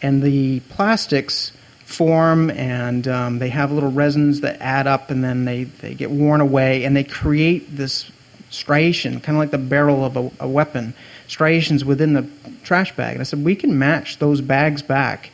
And 0.00 0.22
the 0.22 0.60
plastics 0.60 1.52
form 1.84 2.50
and 2.50 3.06
um, 3.08 3.38
they 3.38 3.48
have 3.48 3.72
little 3.72 3.90
resins 3.90 4.40
that 4.40 4.60
add 4.60 4.86
up 4.86 5.10
and 5.10 5.22
then 5.22 5.44
they, 5.44 5.64
they 5.64 5.94
get 5.94 6.10
worn 6.10 6.40
away 6.40 6.84
and 6.84 6.96
they 6.96 7.04
create 7.04 7.76
this 7.76 8.10
striation 8.50 9.20
kind 9.20 9.36
of 9.36 9.40
like 9.40 9.50
the 9.50 9.58
barrel 9.58 10.04
of 10.04 10.16
a, 10.16 10.30
a 10.40 10.48
weapon 10.48 10.94
striations 11.26 11.84
within 11.84 12.12
the 12.12 12.28
trash 12.62 12.94
bag 12.96 13.12
and 13.12 13.20
i 13.20 13.24
said 13.24 13.44
we 13.44 13.56
can 13.56 13.78
match 13.78 14.18
those 14.18 14.40
bags 14.40 14.82
back 14.82 15.30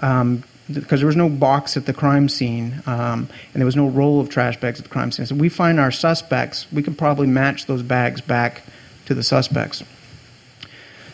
um, 0.00 0.42
because 0.72 1.00
there 1.00 1.06
was 1.06 1.16
no 1.16 1.28
box 1.28 1.76
at 1.76 1.86
the 1.86 1.92
crime 1.92 2.28
scene 2.28 2.82
um, 2.86 3.28
and 3.52 3.54
there 3.54 3.64
was 3.64 3.76
no 3.76 3.88
roll 3.88 4.20
of 4.20 4.28
trash 4.28 4.58
bags 4.58 4.80
at 4.80 4.84
the 4.84 4.90
crime 4.90 5.12
scene. 5.12 5.26
So 5.26 5.34
we 5.34 5.48
find 5.48 5.78
our 5.78 5.92
suspects, 5.92 6.66
we 6.72 6.82
can 6.82 6.94
probably 6.94 7.28
match 7.28 7.66
those 7.66 7.82
bags 7.82 8.20
back 8.20 8.62
to 9.06 9.14
the 9.14 9.22
suspects. 9.22 9.84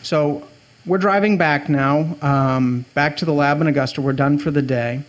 So 0.01 0.47
we're 0.85 0.97
driving 0.97 1.37
back 1.37 1.69
now, 1.69 2.17
um, 2.21 2.85
back 2.93 3.17
to 3.17 3.25
the 3.25 3.33
lab 3.33 3.61
in 3.61 3.67
Augusta. 3.67 4.01
We're 4.01 4.13
done 4.13 4.39
for 4.39 4.51
the 4.51 4.61
day. 4.61 5.03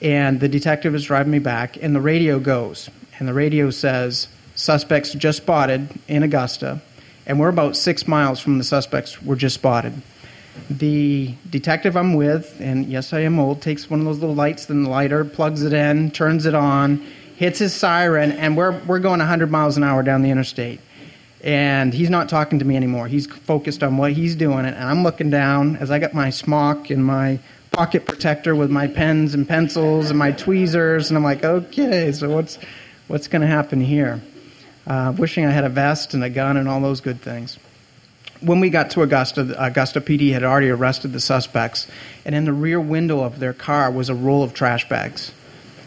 And 0.00 0.40
the 0.40 0.48
detective 0.48 0.96
is 0.96 1.04
driving 1.04 1.30
me 1.30 1.38
back, 1.38 1.80
and 1.80 1.94
the 1.94 2.00
radio 2.00 2.40
goes. 2.40 2.90
And 3.20 3.28
the 3.28 3.34
radio 3.34 3.70
says, 3.70 4.26
Suspects 4.54 5.12
just 5.14 5.38
spotted 5.38 5.88
in 6.08 6.22
Augusta. 6.22 6.80
And 7.26 7.38
we're 7.38 7.48
about 7.48 7.76
six 7.76 8.06
miles 8.08 8.40
from 8.40 8.58
the 8.58 8.64
suspects 8.64 9.22
were 9.22 9.36
just 9.36 9.54
spotted. 9.54 10.02
The 10.68 11.34
detective 11.48 11.96
I'm 11.96 12.14
with, 12.14 12.60
and 12.60 12.86
yes, 12.86 13.12
I 13.12 13.20
am 13.20 13.38
old, 13.38 13.62
takes 13.62 13.88
one 13.88 14.00
of 14.00 14.06
those 14.06 14.18
little 14.18 14.34
lights, 14.34 14.66
then 14.66 14.82
the 14.82 14.90
lighter, 14.90 15.24
plugs 15.24 15.62
it 15.62 15.72
in, 15.72 16.10
turns 16.10 16.44
it 16.44 16.54
on, 16.54 17.04
hits 17.36 17.58
his 17.58 17.72
siren, 17.72 18.32
and 18.32 18.56
we're, 18.56 18.78
we're 18.84 18.98
going 18.98 19.20
100 19.20 19.50
miles 19.50 19.76
an 19.76 19.84
hour 19.84 20.02
down 20.02 20.22
the 20.22 20.30
interstate. 20.30 20.80
And 21.42 21.94
he's 21.94 22.10
not 22.10 22.28
talking 22.28 22.58
to 22.58 22.64
me 22.64 22.76
anymore. 22.76 23.08
He's 23.08 23.26
focused 23.26 23.82
on 23.82 23.96
what 23.96 24.12
he's 24.12 24.36
doing, 24.36 24.66
and 24.66 24.76
I'm 24.76 25.02
looking 25.02 25.30
down 25.30 25.76
as 25.76 25.90
I 25.90 25.98
got 25.98 26.12
my 26.12 26.30
smock 26.30 26.90
and 26.90 27.04
my 27.04 27.38
pocket 27.70 28.04
protector 28.04 28.54
with 28.54 28.70
my 28.70 28.86
pens 28.86 29.32
and 29.32 29.48
pencils 29.48 30.10
and 30.10 30.18
my 30.18 30.32
tweezers, 30.32 31.08
and 31.08 31.16
I'm 31.16 31.24
like, 31.24 31.44
okay, 31.44 32.12
so 32.12 32.28
what's 32.28 32.58
what's 33.08 33.26
going 33.26 33.42
to 33.42 33.48
happen 33.48 33.80
here? 33.80 34.20
Uh, 34.86 35.12
wishing 35.16 35.46
I 35.46 35.50
had 35.50 35.64
a 35.64 35.68
vest 35.68 36.14
and 36.14 36.24
a 36.24 36.30
gun 36.30 36.56
and 36.56 36.68
all 36.68 36.80
those 36.80 37.00
good 37.00 37.20
things. 37.20 37.58
when 38.40 38.58
we 38.58 38.70
got 38.70 38.90
to 38.90 39.02
Augusta, 39.02 39.54
Augusta 39.56 40.00
PD 40.00 40.32
had 40.32 40.42
already 40.42 40.68
arrested 40.68 41.12
the 41.12 41.20
suspects, 41.20 41.86
and 42.24 42.34
in 42.34 42.44
the 42.44 42.52
rear 42.52 42.80
window 42.80 43.22
of 43.22 43.38
their 43.38 43.52
car 43.52 43.90
was 43.90 44.08
a 44.08 44.14
roll 44.14 44.42
of 44.42 44.52
trash 44.52 44.88
bags. 44.88 45.32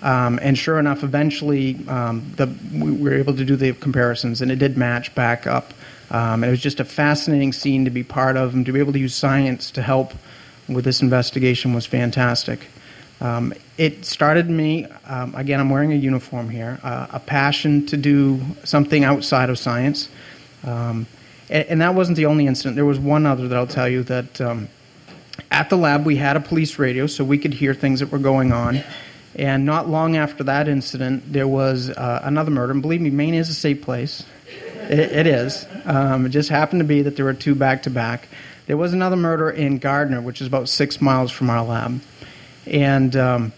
Um, 0.02 0.40
and 0.42 0.58
sure 0.58 0.80
enough, 0.80 1.04
eventually 1.04 1.78
um, 1.88 2.32
the, 2.38 2.48
we 2.74 2.92
were 2.92 3.14
able 3.14 3.36
to 3.36 3.44
do 3.44 3.56
the 3.56 3.74
comparisons, 3.74 4.42
and 4.42 4.52
it 4.52 4.58
did 4.58 4.78
match 4.78 5.14
back 5.16 5.48
up. 5.48 5.74
Um, 6.12 6.44
it 6.44 6.50
was 6.50 6.62
just 6.62 6.80
a 6.80 6.86
fascinating 6.86 7.52
scene 7.52 7.86
to 7.86 7.92
be 7.92 8.04
part 8.04 8.38
of, 8.38 8.54
and 8.54 8.66
to 8.66 8.72
be 8.72 8.80
able 8.80 8.94
to 8.94 9.00
use 9.00 9.16
science 9.16 9.72
to 9.72 9.82
help 9.82 10.14
with 10.70 10.86
this 10.86 11.02
investigation 11.02 11.74
was 11.74 11.86
fantastic. 11.86 12.68
Um, 13.22 13.54
it 13.78 14.06
started 14.06 14.50
me, 14.50 14.86
um, 15.06 15.36
again, 15.36 15.60
I'm 15.60 15.70
wearing 15.70 15.94
a 15.94 15.96
uniform 15.96 16.50
here, 16.50 16.80
uh, 16.84 17.08
a 17.12 17.20
passion 17.20 17.86
to 17.88 17.98
do 17.98 18.42
something 18.64 19.04
outside 19.04 19.50
of 19.50 19.58
science. 19.58 20.10
Um, 20.64 21.08
and, 21.50 21.68
and, 21.68 21.82
that 21.82 21.96
wasn't 21.96 22.18
the 22.18 22.26
only 22.26 22.48
incident. 22.48 22.76
There 22.76 22.86
was 22.86 23.00
one 23.00 23.26
other 23.26 23.48
that 23.48 23.58
I'll 23.58 23.68
tell 23.68 23.88
you 23.88 24.04
that 24.04 24.42
um, 24.42 24.68
at 25.52 25.70
the 25.70 25.78
lab 25.78 26.06
we 26.06 26.16
had 26.18 26.36
a 26.36 26.40
police 26.40 26.78
radio 26.80 27.08
so 27.08 27.24
we 27.24 27.38
could 27.38 27.54
hear 27.54 27.74
things 27.74 28.00
that 28.00 28.12
were 28.12 28.20
going 28.20 28.52
on. 28.52 28.84
And 29.36 29.66
not 29.66 29.90
long 29.90 30.18
after 30.18 30.44
that 30.46 30.68
incident, 30.68 31.32
there 31.32 31.48
was 31.48 31.90
uh, 31.90 32.22
another 32.24 32.52
murder. 32.52 32.72
And 32.72 32.82
believe 32.82 33.02
me, 33.02 33.10
Maine 33.10 33.34
is 33.34 33.50
a 33.50 33.54
safe 33.54 33.82
place. 33.82 34.26
it, 34.90 35.00
it 35.00 35.28
is. 35.28 35.66
Um, 35.86 36.26
it 36.26 36.30
just 36.30 36.50
happened 36.50 36.80
to 36.80 36.86
be 36.86 37.02
that 37.02 37.16
there 37.16 37.26
were 37.26 37.34
two 37.34 37.56
back 37.56 37.84
to 37.84 37.90
back. 37.90 38.28
There 38.66 38.78
was 38.78 38.94
another 38.94 39.16
murder 39.16 39.50
in 39.50 39.78
Gardiner, 39.78 40.22
which 40.22 40.42
is 40.42 40.48
about 40.48 40.70
six 40.70 41.02
miles 41.02 41.32
from 41.32 41.50
our 41.50 41.64
lab. 41.64 42.02
And 42.68 43.16
um, 43.16 43.54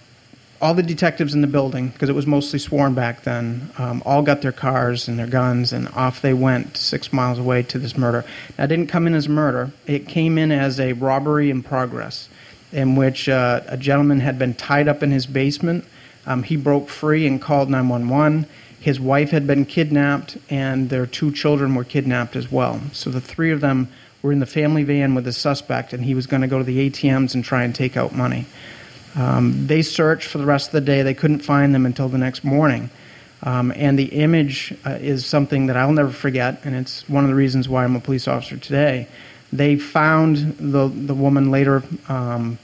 all 0.61 0.73
the 0.73 0.83
detectives 0.83 1.33
in 1.33 1.41
the 1.41 1.47
building, 1.47 1.89
because 1.89 2.09
it 2.09 2.15
was 2.15 2.25
mostly 2.25 2.59
sworn 2.59 2.93
back 2.93 3.23
then, 3.23 3.69
um, 3.77 4.01
all 4.05 4.21
got 4.21 4.41
their 4.41 4.51
cars 4.51 5.07
and 5.07 5.19
their 5.19 5.27
guns, 5.27 5.73
and 5.73 5.87
off 5.89 6.21
they 6.21 6.33
went 6.33 6.77
six 6.77 7.13
miles 7.13 7.39
away 7.39 7.63
to 7.63 7.79
this 7.79 7.97
murder. 7.97 8.25
Now, 8.57 8.63
it 8.65 8.67
didn't 8.67 8.87
come 8.87 9.07
in 9.07 9.13
as 9.13 9.29
murder, 9.29 9.71
it 9.85 10.07
came 10.07 10.37
in 10.37 10.51
as 10.51 10.79
a 10.79 10.93
robbery 10.93 11.49
in 11.49 11.63
progress 11.63 12.29
in 12.71 12.95
which 12.95 13.29
uh, 13.29 13.61
a 13.67 13.77
gentleman 13.77 14.19
had 14.19 14.37
been 14.37 14.53
tied 14.53 14.87
up 14.87 15.01
in 15.01 15.11
his 15.11 15.25
basement. 15.25 15.85
Um, 16.25 16.43
he 16.43 16.57
broke 16.57 16.89
free 16.89 17.25
and 17.25 17.41
called 17.41 17.69
911. 17.69 18.45
His 18.79 18.99
wife 18.99 19.31
had 19.31 19.47
been 19.47 19.65
kidnapped, 19.65 20.37
and 20.49 20.89
their 20.89 21.05
two 21.05 21.31
children 21.31 21.75
were 21.75 21.83
kidnapped 21.83 22.35
as 22.35 22.51
well. 22.51 22.81
So 22.91 23.09
the 23.09 23.21
three 23.21 23.51
of 23.51 23.61
them 23.61 23.89
were 24.21 24.31
in 24.31 24.39
the 24.39 24.45
family 24.45 24.83
van 24.83 25.15
with 25.15 25.23
the 25.23 25.31
suspect, 25.31 25.93
and 25.93 26.03
he 26.03 26.13
was 26.13 26.27
going 26.27 26.41
to 26.41 26.47
go 26.47 26.57
to 26.57 26.63
the 26.63 26.89
ATMs 26.89 27.33
and 27.33 27.43
try 27.43 27.63
and 27.63 27.73
take 27.73 27.95
out 27.95 28.13
money. 28.13 28.45
Um, 29.17 29.67
they 29.67 29.81
searched 29.81 30.27
for 30.27 30.37
the 30.37 30.45
rest 30.45 30.67
of 30.67 30.73
the 30.73 30.81
day. 30.81 31.01
They 31.01 31.13
couldn't 31.13 31.39
find 31.39 31.73
them 31.73 31.85
until 31.85 32.07
the 32.07 32.17
next 32.17 32.43
morning. 32.43 32.89
Um, 33.43 33.71
and 33.75 33.97
the 33.97 34.05
image 34.05 34.73
uh, 34.85 34.91
is 34.91 35.25
something 35.25 35.67
that 35.67 35.77
I'll 35.77 35.91
never 35.91 36.11
forget, 36.11 36.61
and 36.63 36.75
it's 36.75 37.07
one 37.09 37.23
of 37.23 37.29
the 37.29 37.35
reasons 37.35 37.67
why 37.67 37.83
I'm 37.83 37.95
a 37.95 37.99
police 37.99 38.27
officer 38.27 38.57
today. 38.57 39.07
They 39.51 39.77
found 39.77 40.57
the 40.57 40.87
the 40.87 41.13
woman 41.13 41.51
later. 41.51 41.83
Um, 42.09 42.57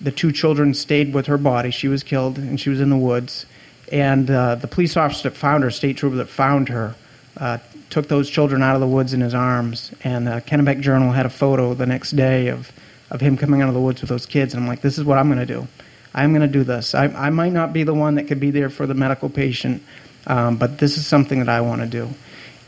the 0.00 0.12
two 0.12 0.30
children 0.30 0.74
stayed 0.74 1.12
with 1.12 1.26
her 1.26 1.38
body. 1.38 1.70
She 1.70 1.88
was 1.88 2.02
killed, 2.02 2.38
and 2.38 2.60
she 2.60 2.70
was 2.70 2.80
in 2.80 2.90
the 2.90 2.96
woods. 2.96 3.46
And 3.90 4.30
uh, 4.30 4.56
the 4.56 4.68
police 4.68 4.96
officer 4.96 5.30
that 5.30 5.36
found 5.36 5.64
her, 5.64 5.70
state 5.70 5.96
trooper 5.96 6.16
that 6.16 6.28
found 6.28 6.68
her, 6.68 6.94
uh, 7.36 7.58
took 7.90 8.08
those 8.08 8.28
children 8.28 8.62
out 8.62 8.74
of 8.74 8.80
the 8.80 8.86
woods 8.86 9.12
in 9.14 9.20
his 9.20 9.34
arms. 9.34 9.92
And 10.04 10.28
uh, 10.28 10.40
Kennebec 10.40 10.80
Journal 10.80 11.12
had 11.12 11.26
a 11.26 11.30
photo 11.30 11.74
the 11.74 11.86
next 11.86 12.12
day 12.12 12.48
of, 12.48 12.70
of 13.10 13.20
him 13.20 13.36
coming 13.36 13.62
out 13.62 13.68
of 13.68 13.74
the 13.74 13.80
woods 13.80 14.00
with 14.00 14.10
those 14.10 14.26
kids. 14.26 14.54
And 14.54 14.62
I'm 14.62 14.68
like, 14.68 14.80
this 14.80 14.98
is 14.98 15.04
what 15.04 15.18
I'm 15.18 15.28
going 15.28 15.38
to 15.38 15.46
do. 15.46 15.66
I'm 16.14 16.32
going 16.32 16.46
to 16.46 16.52
do 16.52 16.64
this. 16.64 16.94
I, 16.94 17.06
I 17.06 17.30
might 17.30 17.52
not 17.52 17.72
be 17.72 17.82
the 17.82 17.94
one 17.94 18.16
that 18.16 18.24
could 18.24 18.40
be 18.40 18.50
there 18.50 18.70
for 18.70 18.86
the 18.86 18.94
medical 18.94 19.28
patient, 19.28 19.82
um, 20.26 20.56
but 20.56 20.78
this 20.78 20.98
is 20.98 21.06
something 21.06 21.38
that 21.38 21.48
I 21.48 21.60
want 21.60 21.82
to 21.82 21.86
do. 21.86 22.08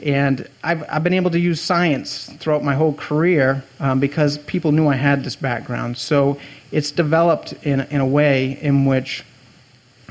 And 0.03 0.49
I've, 0.63 0.85
I've 0.89 1.05
been 1.05 1.15
able 1.15 1.31
to 1.33 1.39
use 1.39 1.61
science 1.61 2.31
throughout 2.39 2.65
my 2.65 2.75
whole 2.75 2.95
career 2.95 3.63
um, 3.81 4.01
because 4.01 4.39
people 4.39 4.73
knew 4.73 4.89
I 4.89 4.95
had 4.95 5.25
this 5.25 5.37
background. 5.37 5.99
So 5.99 6.39
it's 6.71 6.91
developed 6.91 7.53
in, 7.65 7.81
in 7.81 8.01
a 8.01 8.07
way 8.07 8.59
in 8.63 8.87
which 8.87 9.25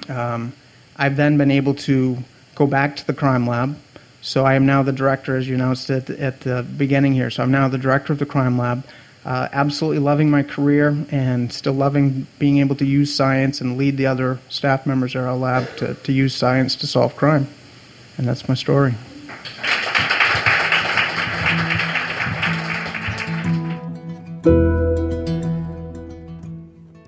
um, 0.08 0.54
I've 0.96 1.16
then 1.16 1.38
been 1.38 1.50
able 1.52 1.74
to 1.76 2.18
go 2.56 2.68
back 2.68 2.98
to 2.98 3.08
the 3.08 3.14
crime 3.14 3.48
lab. 3.48 3.78
So 4.22 4.46
I 4.46 4.56
am 4.56 4.66
now 4.66 4.84
the 4.84 4.92
director, 4.92 5.38
as 5.38 5.48
you 5.48 5.56
announced 5.56 5.90
at 5.90 6.08
the, 6.08 6.22
at 6.22 6.42
the 6.42 6.64
beginning 6.78 7.14
here. 7.14 7.30
So 7.30 7.42
I'm 7.42 7.52
now 7.52 7.68
the 7.68 7.78
director 7.78 8.14
of 8.14 8.20
the 8.20 8.26
crime 8.26 8.58
lab. 8.58 8.86
Uh, 9.26 9.50
absolutely 9.52 10.00
loving 10.00 10.30
my 10.30 10.42
career 10.42 11.06
and 11.12 11.52
still 11.52 11.74
loving 11.74 12.26
being 12.40 12.60
able 12.60 12.76
to 12.76 12.86
use 12.86 13.14
science 13.14 13.60
and 13.60 13.78
lead 13.78 13.98
the 13.98 14.06
other 14.06 14.40
staff 14.48 14.86
members 14.86 15.16
at 15.16 15.24
our 15.24 15.36
lab 15.36 15.76
to, 15.78 15.94
to 15.96 16.12
use 16.12 16.34
science 16.34 16.76
to 16.76 16.88
solve 16.88 17.16
crime. 17.16 17.48
And 18.18 18.28
that's 18.28 18.48
my 18.48 18.56
story. 18.56 18.96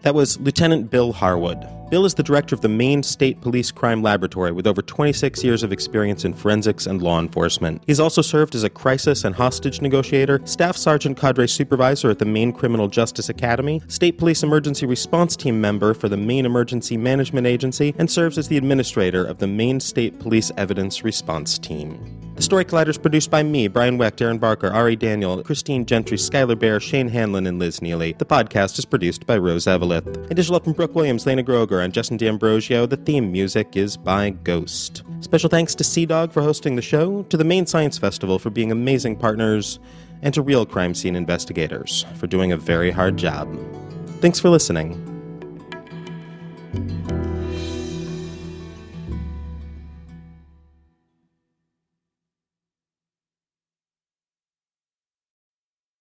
That 0.01 0.13
was 0.13 0.39
Lieutenant 0.39 0.89
Bill 0.91 1.13
Harwood. 1.13 1.65
Bill 1.91 2.05
is 2.05 2.13
the 2.13 2.23
director 2.23 2.55
of 2.55 2.61
the 2.61 2.69
Maine 2.69 3.03
State 3.03 3.41
Police 3.41 3.69
Crime 3.69 4.01
Laboratory 4.01 4.53
with 4.53 4.65
over 4.65 4.81
26 4.81 5.43
years 5.43 5.61
of 5.61 5.73
experience 5.73 6.23
in 6.23 6.33
forensics 6.33 6.85
and 6.85 7.01
law 7.01 7.19
enforcement. 7.19 7.83
He's 7.85 7.99
also 7.99 8.21
served 8.21 8.55
as 8.55 8.63
a 8.63 8.69
crisis 8.69 9.25
and 9.25 9.35
hostage 9.35 9.81
negotiator, 9.81 10.39
staff 10.45 10.77
sergeant 10.77 11.17
cadre 11.17 11.49
supervisor 11.49 12.09
at 12.09 12.19
the 12.19 12.23
Maine 12.23 12.53
Criminal 12.53 12.87
Justice 12.87 13.27
Academy, 13.27 13.81
state 13.89 14.17
police 14.17 14.41
emergency 14.41 14.85
response 14.85 15.35
team 15.35 15.59
member 15.59 15.93
for 15.93 16.07
the 16.07 16.15
Maine 16.15 16.45
Emergency 16.45 16.95
Management 16.95 17.45
Agency, 17.45 17.93
and 17.97 18.09
serves 18.09 18.37
as 18.37 18.47
the 18.47 18.55
administrator 18.55 19.25
of 19.25 19.39
the 19.39 19.47
Maine 19.47 19.81
State 19.81 20.17
Police 20.17 20.49
Evidence 20.55 21.03
Response 21.03 21.59
Team. 21.59 21.99
The 22.41 22.45
Story 22.45 22.65
Collider 22.65 22.89
is 22.89 22.97
produced 22.97 23.29
by 23.29 23.43
me, 23.43 23.67
Brian 23.67 23.99
Wecht, 23.99 24.19
Erin 24.19 24.39
Barker, 24.39 24.71
Ari 24.71 24.95
Daniel, 24.95 25.43
Christine 25.43 25.85
Gentry, 25.85 26.17
Skylar 26.17 26.57
Bayer, 26.57 26.79
Shane 26.79 27.07
Hanlon, 27.07 27.45
and 27.45 27.59
Liz 27.59 27.81
Neeley. 27.81 28.17
The 28.17 28.25
podcast 28.25 28.79
is 28.79 28.85
produced 28.85 29.27
by 29.27 29.37
Rose 29.37 29.65
Eveleth. 29.65 30.07
Additional 30.31 30.55
help 30.55 30.63
from 30.63 30.73
Brooke 30.73 30.95
Williams, 30.95 31.27
Lena 31.27 31.43
Groeger, 31.43 31.85
and 31.85 31.93
Justin 31.93 32.17
D'Ambrosio. 32.17 32.87
The 32.87 32.97
theme 32.97 33.31
music 33.31 33.77
is 33.77 33.95
by 33.95 34.31
Ghost. 34.31 35.03
Special 35.19 35.51
thanks 35.51 35.75
to 35.75 35.83
Sea 35.83 36.07
Dog 36.07 36.31
for 36.31 36.41
hosting 36.41 36.75
the 36.75 36.81
show, 36.81 37.21
to 37.29 37.37
the 37.37 37.43
Maine 37.43 37.67
Science 37.67 37.99
Festival 37.99 38.39
for 38.39 38.49
being 38.49 38.71
amazing 38.71 39.17
partners, 39.17 39.77
and 40.23 40.33
to 40.33 40.41
real 40.41 40.65
crime 40.65 40.95
scene 40.95 41.15
investigators 41.15 42.07
for 42.15 42.25
doing 42.25 42.51
a 42.51 42.57
very 42.57 42.89
hard 42.89 43.17
job. 43.17 43.55
Thanks 44.19 44.39
for 44.39 44.49
listening. 44.49 45.10